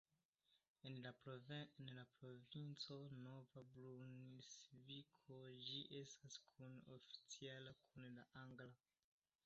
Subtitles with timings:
[0.89, 1.09] En la
[2.19, 8.69] provinco Nov-Brunsviko ĝi estas kun-oficiala kun la angla.